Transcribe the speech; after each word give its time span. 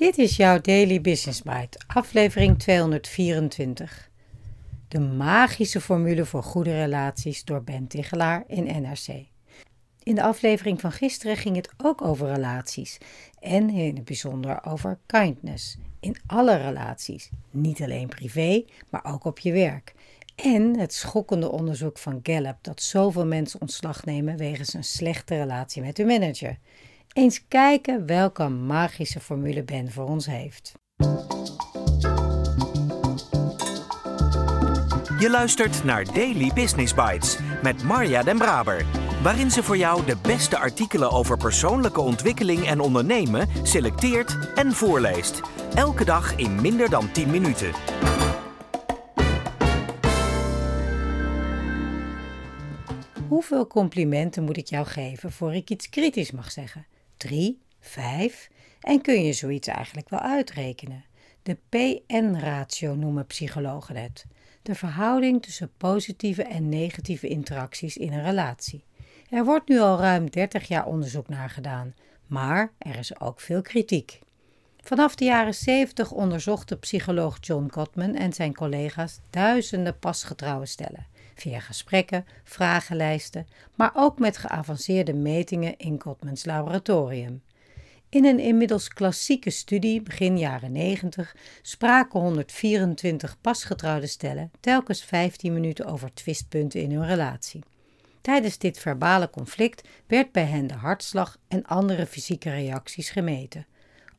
Dit 0.00 0.18
is 0.18 0.36
jouw 0.36 0.60
Daily 0.60 1.00
Business 1.00 1.42
Bite, 1.42 1.78
aflevering 1.86 2.58
224. 2.58 4.10
De 4.88 5.00
magische 5.00 5.80
formule 5.80 6.24
voor 6.24 6.42
goede 6.42 6.70
relaties 6.70 7.44
door 7.44 7.62
Ben 7.62 7.86
Tigelaar 7.86 8.44
in 8.46 8.82
NRC. 8.82 9.26
In 10.02 10.14
de 10.14 10.22
aflevering 10.22 10.80
van 10.80 10.92
gisteren 10.92 11.36
ging 11.36 11.56
het 11.56 11.70
ook 11.76 12.02
over 12.02 12.32
relaties 12.32 12.98
en 13.40 13.70
in 13.70 13.96
het 13.96 14.04
bijzonder 14.04 14.64
over 14.64 14.98
kindness. 15.06 15.76
In 16.00 16.16
alle 16.26 16.56
relaties, 16.56 17.30
niet 17.50 17.82
alleen 17.82 18.08
privé, 18.08 18.64
maar 18.90 19.04
ook 19.04 19.24
op 19.24 19.38
je 19.38 19.52
werk. 19.52 19.94
En 20.34 20.78
het 20.78 20.94
schokkende 20.94 21.50
onderzoek 21.50 21.98
van 21.98 22.20
Gallup 22.22 22.56
dat 22.60 22.82
zoveel 22.82 23.26
mensen 23.26 23.60
ontslag 23.60 24.04
nemen 24.04 24.36
wegens 24.36 24.74
een 24.74 24.84
slechte 24.84 25.36
relatie 25.36 25.82
met 25.82 25.96
hun 25.96 26.06
manager. 26.06 26.58
Eens 27.12 27.46
kijken 27.48 28.06
welke 28.06 28.48
magische 28.48 29.20
formule 29.20 29.64
Ben 29.64 29.92
voor 29.92 30.04
ons 30.04 30.26
heeft. 30.26 30.72
Je 35.18 35.28
luistert 35.30 35.84
naar 35.84 36.04
Daily 36.04 36.50
Business 36.54 36.94
Bites 36.94 37.38
met 37.62 37.82
Marja 37.82 38.22
Den 38.22 38.38
Braber, 38.38 38.86
waarin 39.22 39.50
ze 39.50 39.62
voor 39.62 39.76
jou 39.76 40.04
de 40.04 40.16
beste 40.22 40.58
artikelen 40.58 41.10
over 41.10 41.36
persoonlijke 41.36 42.00
ontwikkeling 42.00 42.66
en 42.66 42.80
ondernemen 42.80 43.48
selecteert 43.62 44.52
en 44.54 44.72
voorleest. 44.72 45.40
Elke 45.74 46.04
dag 46.04 46.36
in 46.36 46.60
minder 46.60 46.90
dan 46.90 47.12
10 47.12 47.30
minuten. 47.30 47.72
Hoeveel 53.28 53.66
complimenten 53.66 54.44
moet 54.44 54.56
ik 54.56 54.66
jou 54.66 54.86
geven 54.86 55.32
voor 55.32 55.54
ik 55.54 55.70
iets 55.70 55.88
kritisch 55.88 56.30
mag 56.30 56.50
zeggen? 56.50 56.86
Drie? 57.20 57.60
Vijf? 57.80 58.50
En 58.80 59.00
kun 59.00 59.24
je 59.24 59.32
zoiets 59.32 59.68
eigenlijk 59.68 60.08
wel 60.08 60.20
uitrekenen? 60.20 61.04
De 61.42 61.56
PN-ratio 61.68 62.94
noemen 62.94 63.26
psychologen 63.26 63.96
het. 63.96 64.26
De 64.62 64.74
verhouding 64.74 65.42
tussen 65.42 65.70
positieve 65.76 66.42
en 66.42 66.68
negatieve 66.68 67.28
interacties 67.28 67.96
in 67.96 68.12
een 68.12 68.22
relatie. 68.22 68.84
Er 69.30 69.44
wordt 69.44 69.68
nu 69.68 69.80
al 69.80 69.98
ruim 69.98 70.30
30 70.30 70.68
jaar 70.68 70.86
onderzoek 70.86 71.28
naar 71.28 71.50
gedaan, 71.50 71.94
maar 72.26 72.72
er 72.78 72.98
is 72.98 73.20
ook 73.20 73.40
veel 73.40 73.62
kritiek. 73.62 74.18
Vanaf 74.82 75.14
de 75.14 75.24
jaren 75.24 75.54
70 75.54 76.10
onderzocht 76.10 76.80
psycholoog 76.80 77.36
John 77.40 77.68
Gottman 77.72 78.14
en 78.14 78.32
zijn 78.32 78.54
collega's 78.54 79.20
duizenden 79.30 79.98
pasgetrouwe 79.98 80.66
stellen 80.66 81.09
via 81.40 81.60
gesprekken, 81.60 82.26
vragenlijsten, 82.44 83.46
maar 83.74 83.90
ook 83.94 84.18
met 84.18 84.36
geavanceerde 84.36 85.14
metingen 85.14 85.76
in 85.76 86.00
Gottmans 86.00 86.44
laboratorium. 86.44 87.42
In 88.08 88.24
een 88.24 88.38
inmiddels 88.38 88.88
klassieke 88.88 89.50
studie, 89.50 90.02
begin 90.02 90.38
jaren 90.38 90.72
90, 90.72 91.36
spraken 91.62 92.20
124 92.20 93.40
pasgetrouwde 93.40 94.06
stellen 94.06 94.50
telkens 94.60 95.04
15 95.04 95.52
minuten 95.52 95.86
over 95.86 96.14
twistpunten 96.14 96.80
in 96.80 96.92
hun 96.92 97.06
relatie. 97.06 97.62
Tijdens 98.20 98.58
dit 98.58 98.78
verbale 98.78 99.30
conflict 99.30 99.88
werd 100.06 100.32
bij 100.32 100.44
hen 100.44 100.66
de 100.66 100.74
hartslag 100.74 101.38
en 101.48 101.66
andere 101.66 102.06
fysieke 102.06 102.50
reacties 102.50 103.10
gemeten. 103.10 103.66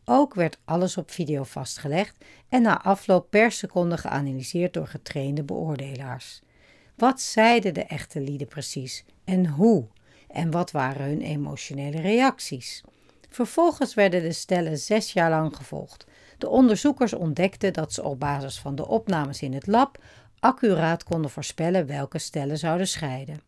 Ook 0.06 0.34
werd 0.34 0.60
alles 0.66 0.98
op 0.98 1.12
video 1.12 1.44
vastgelegd 1.44 2.26
en 2.50 2.62
na 2.62 2.82
afloop 2.82 3.30
per 3.30 3.52
seconde 3.52 3.98
geanalyseerd 3.98 4.74
door 4.74 4.88
getrainde 4.88 5.44
beoordelaars. 5.44 6.42
Wat 7.02 7.22
zeiden 7.22 7.74
de 7.74 7.84
echte 7.84 8.22
lieden 8.22 8.48
precies 8.48 9.06
en 9.24 9.48
hoe? 9.48 9.86
En 10.28 10.52
wat 10.52 10.72
waren 10.72 11.06
hun 11.06 11.22
emotionele 11.22 12.02
reacties? 12.02 12.84
Vervolgens 13.30 13.94
werden 13.94 14.22
de 14.22 14.32
stellen 14.32 14.78
zes 14.78 15.14
jaar 15.14 15.30
lang 15.30 15.56
gevolgd. 15.56 16.06
De 16.38 16.50
onderzoekers 16.50 17.14
ontdekten 17.14 17.74
dat 17.74 17.94
ze 17.94 18.04
op 18.04 18.20
basis 18.20 18.60
van 18.60 18.76
de 18.76 18.88
opnames 18.88 19.42
in 19.42 19.54
het 19.54 19.68
lab 19.68 20.04
accuraat 20.40 21.04
konden 21.04 21.32
voorspellen 21.32 21.86
welke 21.86 22.20
stellen 22.20 22.58
zouden 22.58 22.88
scheiden. 22.88 23.42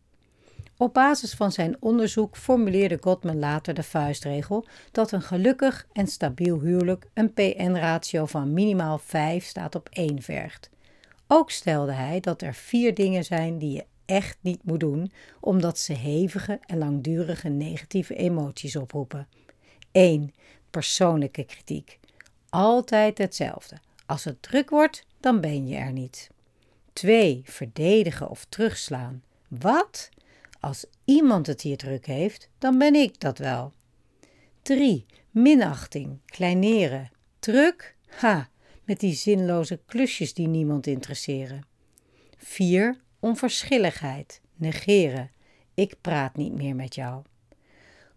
Op 0.76 0.94
basis 0.94 1.34
van 1.34 1.52
zijn 1.52 1.76
onderzoek 1.80 2.36
formuleerde 2.36 2.98
Gottman 3.00 3.38
later 3.38 3.74
de 3.74 3.82
vuistregel 3.82 4.66
dat 4.92 5.12
een 5.12 5.22
gelukkig 5.22 5.86
en 5.92 6.06
stabiel 6.06 6.60
huwelijk 6.60 7.06
een 7.12 7.32
PN-ratio 7.32 8.26
van 8.26 8.52
minimaal 8.52 8.98
5 8.98 9.44
staat 9.44 9.74
op 9.74 9.88
1 9.92 10.22
vergt. 10.22 10.72
Ook 11.26 11.50
stelde 11.50 11.92
hij 11.92 12.20
dat 12.20 12.42
er 12.42 12.54
vier 12.54 12.94
dingen 12.94 13.24
zijn 13.24 13.58
die 13.58 13.72
je 13.72 13.84
echt 14.04 14.38
niet 14.40 14.64
moet 14.64 14.80
doen, 14.80 15.12
omdat 15.40 15.78
ze 15.78 15.92
hevige 15.92 16.60
en 16.66 16.78
langdurige 16.78 17.48
negatieve 17.48 18.14
emoties 18.14 18.76
oproepen. 18.76 19.28
1. 19.92 20.34
Persoonlijke 20.70 21.44
kritiek. 21.44 21.98
Altijd 22.48 23.18
hetzelfde. 23.18 23.76
Als 24.06 24.24
het 24.24 24.42
druk 24.42 24.70
wordt, 24.70 25.06
dan 25.20 25.40
ben 25.40 25.66
je 25.66 25.76
er 25.76 25.92
niet. 25.92 26.30
2. 26.92 27.42
Verdedigen 27.44 28.28
of 28.28 28.46
terugslaan. 28.48 29.22
Wat? 29.48 30.08
Als 30.60 30.86
iemand 31.04 31.46
het 31.46 31.60
hier 31.60 31.76
druk 31.76 32.06
heeft, 32.06 32.48
dan 32.58 32.78
ben 32.78 32.94
ik 32.94 33.20
dat 33.20 33.38
wel. 33.38 33.72
3. 34.62 35.06
Minachting, 35.30 36.18
kleineren. 36.26 37.10
Druk? 37.38 37.96
Ha, 38.06 38.48
met 38.84 39.00
die 39.00 39.14
zinloze 39.14 39.80
klusjes 39.86 40.34
die 40.34 40.48
niemand 40.48 40.86
interesseren. 40.86 41.64
4. 42.36 43.00
Onverschilligheid, 43.20 44.40
negeren. 44.54 45.30
Ik 45.74 45.94
praat 46.00 46.36
niet 46.36 46.54
meer 46.54 46.74
met 46.74 46.94
jou. 46.94 47.22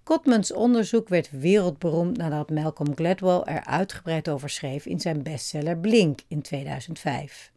Gottmans 0.04 0.54
onderzoek 0.54 1.10
werd 1.10 1.30
wereldberoemd 1.32 2.18
nadat 2.18 2.50
Malcolm 2.50 2.96
Gladwell 2.96 3.42
er 3.44 3.66
uitgebreid 3.66 4.30
over 4.30 4.50
schreef 4.50 4.86
in 4.86 5.00
zijn 5.00 5.24
bestseller 5.24 5.78
Blink 5.78 6.20
in 6.28 6.42
2005. 6.42 7.52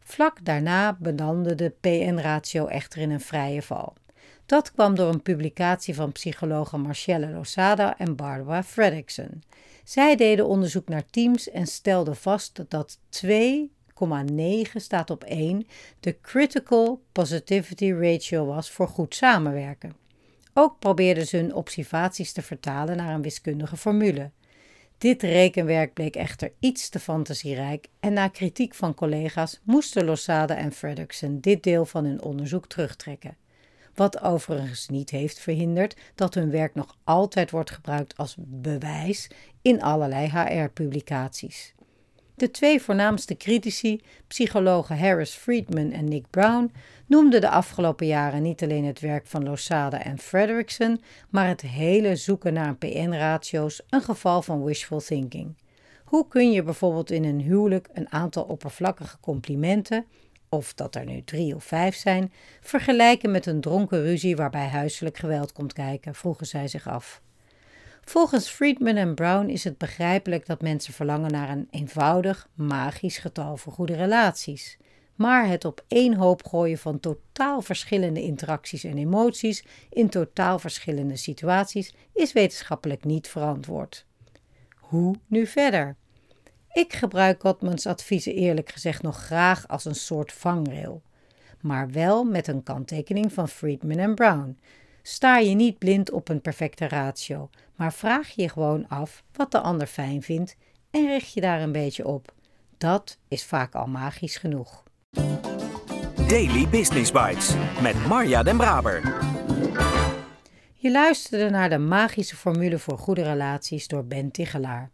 Vlak 0.00 0.44
daarna 0.44 0.96
belandde 1.00 1.54
de 1.54 1.72
PN-ratio 1.80 2.66
echter 2.66 3.00
in 3.00 3.10
een 3.10 3.20
vrije 3.20 3.62
val. 3.62 3.94
Dat 4.48 4.72
kwam 4.72 4.94
door 4.94 5.08
een 5.08 5.22
publicatie 5.22 5.94
van 5.94 6.12
psychologen 6.12 6.80
Marcella 6.80 7.30
Losada 7.30 7.98
en 7.98 8.16
Barbara 8.16 8.62
Fredrickson. 8.62 9.42
Zij 9.84 10.16
deden 10.16 10.46
onderzoek 10.46 10.88
naar 10.88 11.06
teams 11.10 11.50
en 11.50 11.66
stelden 11.66 12.16
vast 12.16 12.64
dat 12.68 12.98
2,9 13.26 13.30
staat 14.74 15.10
op 15.10 15.24
1 15.24 15.66
de 16.00 16.20
critical 16.20 17.02
positivity 17.12 17.92
ratio 17.92 18.46
was 18.46 18.70
voor 18.70 18.88
goed 18.88 19.14
samenwerken. 19.14 19.96
Ook 20.54 20.78
probeerden 20.78 21.26
ze 21.26 21.36
hun 21.36 21.54
observaties 21.54 22.32
te 22.32 22.42
vertalen 22.42 22.96
naar 22.96 23.14
een 23.14 23.22
wiskundige 23.22 23.76
formule. 23.76 24.30
Dit 24.98 25.22
rekenwerk 25.22 25.94
bleek 25.94 26.16
echter 26.16 26.52
iets 26.58 26.88
te 26.88 27.00
fantasierijk 27.00 27.88
en 28.00 28.12
na 28.12 28.28
kritiek 28.28 28.74
van 28.74 28.94
collega's 28.94 29.60
moesten 29.64 30.04
Losada 30.04 30.56
en 30.56 30.72
Fredrickson 30.72 31.40
dit 31.40 31.62
deel 31.62 31.84
van 31.84 32.04
hun 32.04 32.22
onderzoek 32.22 32.66
terugtrekken 32.66 33.36
wat 33.98 34.22
overigens 34.22 34.88
niet 34.88 35.10
heeft 35.10 35.38
verhinderd 35.38 35.96
dat 36.14 36.34
hun 36.34 36.50
werk 36.50 36.74
nog 36.74 36.96
altijd 37.04 37.50
wordt 37.50 37.70
gebruikt 37.70 38.16
als 38.16 38.34
bewijs 38.38 39.30
in 39.62 39.82
allerlei 39.82 40.28
HR-publicaties. 40.28 41.74
De 42.34 42.50
twee 42.50 42.82
voornaamste 42.82 43.36
critici, 43.36 44.00
psychologen 44.26 44.98
Harris 44.98 45.30
Friedman 45.30 45.92
en 45.92 46.08
Nick 46.08 46.30
Brown, 46.30 46.72
noemden 47.06 47.40
de 47.40 47.48
afgelopen 47.48 48.06
jaren 48.06 48.42
niet 48.42 48.62
alleen 48.62 48.84
het 48.84 49.00
werk 49.00 49.26
van 49.26 49.44
Losada 49.44 50.02
en 50.02 50.18
Frederickson, 50.18 51.00
maar 51.28 51.48
het 51.48 51.60
hele 51.60 52.16
zoeken 52.16 52.52
naar 52.52 52.76
PN-ratio's 52.76 53.82
een 53.88 54.02
geval 54.02 54.42
van 54.42 54.64
wishful 54.64 55.00
thinking. 55.00 55.54
Hoe 56.04 56.28
kun 56.28 56.52
je 56.52 56.62
bijvoorbeeld 56.62 57.10
in 57.10 57.24
een 57.24 57.40
huwelijk 57.40 57.88
een 57.92 58.12
aantal 58.12 58.42
oppervlakkige 58.44 59.16
complimenten 59.20 60.06
of 60.48 60.74
dat 60.74 60.94
er 60.94 61.04
nu 61.04 61.22
drie 61.24 61.54
of 61.54 61.64
vijf 61.64 61.96
zijn, 61.96 62.32
vergelijken 62.60 63.30
met 63.30 63.46
een 63.46 63.60
dronken 63.60 64.02
ruzie 64.02 64.36
waarbij 64.36 64.66
huiselijk 64.66 65.16
geweld 65.16 65.52
komt 65.52 65.72
kijken, 65.72 66.14
vroegen 66.14 66.46
zij 66.46 66.68
zich 66.68 66.88
af. 66.88 67.22
Volgens 68.04 68.48
Friedman 68.48 68.96
en 68.96 69.14
Brown 69.14 69.48
is 69.48 69.64
het 69.64 69.78
begrijpelijk 69.78 70.46
dat 70.46 70.62
mensen 70.62 70.92
verlangen 70.92 71.30
naar 71.30 71.50
een 71.50 71.68
eenvoudig, 71.70 72.48
magisch 72.54 73.18
getal 73.18 73.56
voor 73.56 73.72
goede 73.72 73.94
relaties. 73.94 74.78
Maar 75.14 75.48
het 75.48 75.64
op 75.64 75.84
één 75.88 76.14
hoop 76.14 76.46
gooien 76.46 76.78
van 76.78 77.00
totaal 77.00 77.62
verschillende 77.62 78.22
interacties 78.22 78.84
en 78.84 78.98
emoties 78.98 79.64
in 79.90 80.08
totaal 80.08 80.58
verschillende 80.58 81.16
situaties 81.16 81.94
is 82.12 82.32
wetenschappelijk 82.32 83.04
niet 83.04 83.28
verantwoord. 83.28 84.06
Hoe 84.76 85.14
nu 85.26 85.46
verder? 85.46 85.96
Ik 86.72 86.92
gebruik 86.92 87.40
Gottmans 87.40 87.86
adviezen 87.86 88.34
eerlijk 88.34 88.68
gezegd 88.68 89.02
nog 89.02 89.16
graag 89.16 89.68
als 89.68 89.84
een 89.84 89.94
soort 89.94 90.32
vangrail. 90.32 91.02
Maar 91.60 91.90
wel 91.90 92.24
met 92.24 92.48
een 92.48 92.62
kanttekening 92.62 93.32
van 93.32 93.48
Friedman 93.48 93.98
en 93.98 94.14
Brown. 94.14 94.58
Sta 95.02 95.38
je 95.38 95.54
niet 95.54 95.78
blind 95.78 96.10
op 96.10 96.28
een 96.28 96.40
perfecte 96.40 96.88
ratio, 96.88 97.50
maar 97.76 97.92
vraag 97.92 98.28
je 98.28 98.48
gewoon 98.48 98.88
af 98.88 99.22
wat 99.32 99.50
de 99.50 99.60
ander 99.60 99.86
fijn 99.86 100.22
vindt 100.22 100.56
en 100.90 101.06
richt 101.06 101.32
je 101.32 101.40
daar 101.40 101.60
een 101.60 101.72
beetje 101.72 102.06
op. 102.06 102.32
Dat 102.78 103.18
is 103.28 103.44
vaak 103.44 103.74
al 103.74 103.86
magisch 103.86 104.36
genoeg. 104.36 104.82
Daily 106.28 106.68
Business 106.68 107.12
Bites 107.12 107.54
met 107.82 108.06
Marja 108.06 108.42
Den 108.42 108.56
Braber. 108.56 109.26
Je 110.74 110.90
luisterde 110.90 111.50
naar 111.50 111.68
de 111.68 111.78
magische 111.78 112.36
formule 112.36 112.78
voor 112.78 112.98
goede 112.98 113.22
relaties 113.22 113.88
door 113.88 114.04
Ben 114.04 114.30
Tigelaar. 114.30 114.90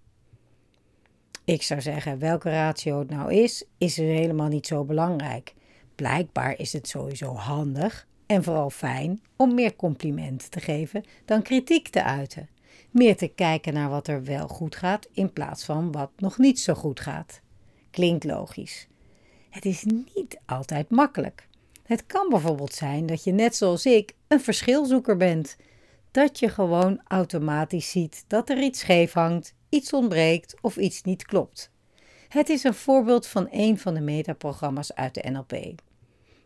Ik 1.44 1.62
zou 1.62 1.80
zeggen, 1.80 2.18
welke 2.18 2.50
ratio 2.50 2.98
het 2.98 3.10
nou 3.10 3.34
is, 3.34 3.64
is 3.78 3.98
er 3.98 4.04
helemaal 4.04 4.48
niet 4.48 4.66
zo 4.66 4.84
belangrijk. 4.84 5.54
Blijkbaar 5.94 6.58
is 6.58 6.72
het 6.72 6.88
sowieso 6.88 7.34
handig 7.34 8.06
en 8.26 8.42
vooral 8.42 8.70
fijn 8.70 9.22
om 9.36 9.54
meer 9.54 9.76
complimenten 9.76 10.50
te 10.50 10.60
geven 10.60 11.04
dan 11.24 11.42
kritiek 11.42 11.88
te 11.88 12.02
uiten. 12.02 12.48
Meer 12.90 13.16
te 13.16 13.28
kijken 13.28 13.74
naar 13.74 13.88
wat 13.88 14.08
er 14.08 14.24
wel 14.24 14.48
goed 14.48 14.76
gaat 14.76 15.08
in 15.12 15.32
plaats 15.32 15.64
van 15.64 15.92
wat 15.92 16.10
nog 16.16 16.38
niet 16.38 16.60
zo 16.60 16.74
goed 16.74 17.00
gaat. 17.00 17.40
Klinkt 17.90 18.24
logisch. 18.24 18.88
Het 19.50 19.64
is 19.64 19.84
niet 19.84 20.38
altijd 20.46 20.90
makkelijk. 20.90 21.48
Het 21.82 22.06
kan 22.06 22.28
bijvoorbeeld 22.28 22.72
zijn 22.72 23.06
dat 23.06 23.24
je 23.24 23.32
net 23.32 23.56
zoals 23.56 23.86
ik 23.86 24.14
een 24.28 24.40
verschilzoeker 24.40 25.16
bent. 25.16 25.56
Dat 26.10 26.38
je 26.38 26.48
gewoon 26.48 27.00
automatisch 27.04 27.90
ziet 27.90 28.24
dat 28.26 28.50
er 28.50 28.62
iets 28.62 28.78
scheef 28.78 29.12
hangt, 29.12 29.54
iets 29.74 29.92
ontbreekt 29.92 30.54
of 30.60 30.76
iets 30.76 31.02
niet 31.02 31.24
klopt. 31.24 31.70
Het 32.28 32.48
is 32.48 32.64
een 32.64 32.74
voorbeeld 32.74 33.26
van 33.26 33.48
een 33.50 33.78
van 33.78 33.94
de 33.94 34.00
metaprogramma's 34.00 34.92
uit 34.92 35.14
de 35.14 35.30
NLP. 35.30 35.74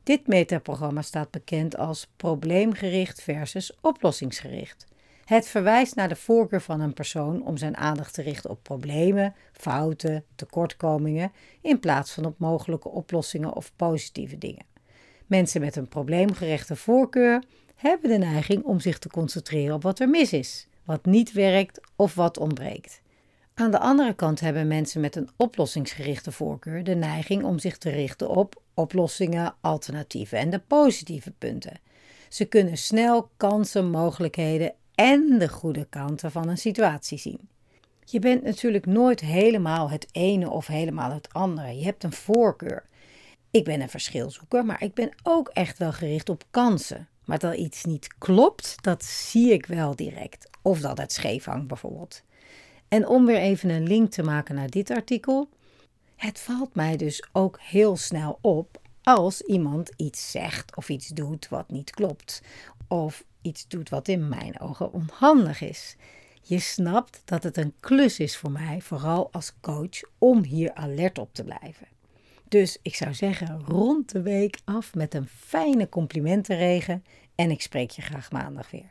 Dit 0.02 0.26
metaprogramma 0.26 1.02
staat 1.02 1.30
bekend 1.30 1.76
als 1.76 2.06
probleemgericht 2.16 3.22
versus 3.22 3.76
oplossingsgericht. 3.80 4.86
Het 5.25 5.48
verwijst 5.48 5.94
naar 5.94 6.08
de 6.08 6.16
voorkeur 6.16 6.60
van 6.60 6.80
een 6.80 6.94
persoon 6.94 7.46
om 7.46 7.56
zijn 7.56 7.76
aandacht 7.76 8.14
te 8.14 8.22
richten 8.22 8.50
op 8.50 8.62
problemen, 8.62 9.34
fouten, 9.52 10.25
tekortkomingen, 10.34 11.32
in 11.60 11.80
plaats 11.80 12.12
van 12.12 12.25
op 12.25 12.38
mogelijke 12.38 12.88
oplossingen 12.88 13.54
of 13.54 13.72
positieve 13.76 14.38
dingen. 14.38 14.66
Mensen 15.26 15.60
met 15.60 15.76
een 15.76 15.88
probleemgerichte 15.88 16.76
voorkeur 16.76 17.42
hebben 17.75 18.10
de 18.10 18.19
neiging 18.19 18.62
om 18.62 18.80
zich 18.80 18.98
te 18.98 19.08
concentreren 19.08 19.75
op 19.75 19.82
wat 19.82 20.00
er 20.00 20.08
mis 20.08 20.32
is, 20.32 20.69
wat 20.84 21.04
niet 21.04 21.32
werkt 21.32 21.80
of 21.96 22.14
wat 22.14 22.38
ontbreekt. 22.38 23.00
Aan 23.58 23.70
de 23.70 23.78
andere 23.78 24.14
kant 24.14 24.40
hebben 24.40 24.66
mensen 24.66 25.00
met 25.00 25.16
een 25.16 25.28
oplossingsgerichte 25.37 26.32
voorkeur 26.32 26.84
de 26.84 26.94
neiging 26.94 27.44
om 27.44 27.58
zich 27.58 27.78
te 27.78 27.90
richten 27.90 28.28
op 28.28 28.62
oplossingen, 28.75 29.55
alternatieven 29.60 30.38
en 30.38 30.50
de 30.50 30.58
positieve 30.58 31.31
punten. 31.31 31.81
Ze 32.28 32.44
kunnen 32.44 32.76
snel 32.76 33.31
kansen, 33.37 33.90
mogelijkheden 33.90 34.72
en 34.94 35.38
de 35.38 35.49
goede 35.49 35.87
kanten 35.90 36.31
van 36.31 36.49
een 36.49 36.58
situatie 36.58 37.19
zien. 37.19 37.49
Je 38.05 38.19
bent 38.19 38.43
natuurlijk 38.43 38.87
nooit 38.87 39.20
helemaal 39.20 39.90
het 39.90 40.06
ene 40.12 40.50
of 40.50 40.66
helemaal 40.66 41.12
het 41.12 41.32
andere. 41.32 41.78
Je 41.78 41.84
hebt 41.84 42.04
een 42.04 42.12
voorkeur. 42.12 42.84
Ik 43.50 43.64
ben 43.64 43.81
een 43.81 43.90
verschilzoeker, 43.90 44.64
maar 44.64 44.82
ik 44.82 44.94
ben 44.94 45.11
ook 45.22 45.49
echt 45.49 45.78
wel 45.78 45.93
gericht 45.93 46.28
op 46.28 46.44
kansen. 46.50 47.08
Maar 47.25 47.38
dat 47.38 47.54
iets 47.54 47.84
niet 47.84 48.19
klopt, 48.19 48.75
dat 48.81 49.04
zie 49.04 49.52
ik 49.52 49.66
wel 49.66 49.96
direct. 49.96 50.50
Of 50.62 50.81
dat 50.81 50.99
het 50.99 51.12
scheef 51.12 51.44
hangt 51.44 51.69
bijvoorbeeld. 51.69 52.22
En 52.88 53.06
om 53.06 53.26
weer 53.26 53.38
even 53.38 53.70
een 53.70 53.87
link 53.87 54.11
te 54.11 54.23
maken 54.23 54.55
naar 54.55 54.70
dit 54.70 54.90
artikel. 54.90 55.49
Het 56.17 56.40
valt 56.40 56.75
mij 56.75 56.96
dus 56.96 57.25
ook 57.32 57.61
heel 57.61 57.96
snel 57.96 58.38
op 58.40 58.81
als 59.02 59.40
iemand 59.40 59.90
iets 59.96 60.31
zegt 60.31 60.76
of 60.76 60.88
iets 60.88 61.08
doet 61.08 61.49
wat 61.49 61.70
niet 61.70 61.90
klopt. 61.90 62.43
Of 62.88 63.25
iets 63.43 63.69
doet 63.69 63.88
wat 63.88 64.08
in 64.08 64.29
mijn 64.29 64.61
ogen 64.61 64.93
onhandig 64.93 65.61
is. 65.61 65.96
Je 66.43 66.58
snapt 66.58 67.23
dat 67.25 67.43
het 67.43 67.56
een 67.56 67.75
klus 67.81 68.19
is 68.19 68.37
voor 68.37 68.50
mij, 68.50 68.81
vooral 68.81 69.32
als 69.32 69.52
coach, 69.61 70.00
om 70.19 70.43
hier 70.43 70.75
alert 70.75 71.19
op 71.19 71.35
te 71.35 71.44
blijven. 71.44 71.88
Dus 72.49 72.79
ik 72.82 72.94
zou 72.94 73.14
zeggen, 73.14 73.62
rond 73.64 74.12
de 74.12 74.23
week 74.23 74.58
af 74.64 74.94
met 74.94 75.14
een 75.14 75.29
fijne 75.29 75.88
complimentenregen 75.88 77.05
en 77.35 77.50
ik 77.50 77.62
spreek 77.62 77.90
je 77.90 78.02
graag 78.02 78.31
maandag 78.31 78.70
weer. 78.70 78.90